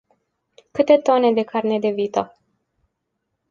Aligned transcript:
Câte 0.75 0.97
tone 1.09 1.31
de 1.33 1.43
carne 1.43 1.79
de 1.79 1.89
vită? 1.89 2.37